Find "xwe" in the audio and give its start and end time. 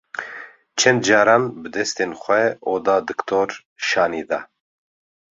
2.21-2.43